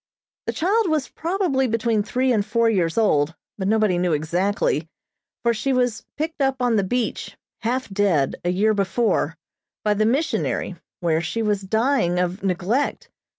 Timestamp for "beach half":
6.83-7.87